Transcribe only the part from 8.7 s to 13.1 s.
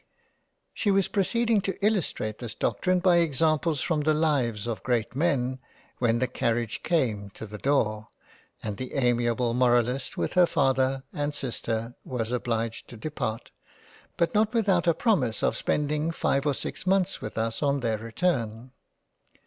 the amiable Moralist with her Father and Sister was obliged to